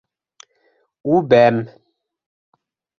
[1.17, 1.63] Үбәм...